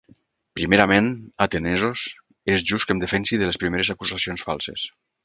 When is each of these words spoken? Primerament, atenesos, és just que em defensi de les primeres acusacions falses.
Primerament, 0.59 1.09
atenesos, 1.45 2.05
és 2.53 2.63
just 2.71 2.87
que 2.89 2.97
em 2.97 3.05
defensi 3.05 3.39
de 3.43 3.51
les 3.51 3.61
primeres 3.65 3.93
acusacions 3.97 4.47
falses. 4.49 4.89